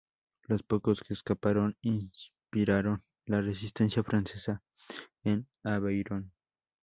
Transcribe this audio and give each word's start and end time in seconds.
Los 0.47 0.63
pocos 0.63 0.99
que 1.01 1.13
escaparon 1.13 1.77
inspiraron 1.83 3.03
la 3.27 3.39
Resistencia 3.41 4.01
francesa 4.01 4.63
en 5.23 5.47
Aveyron. 5.63 6.33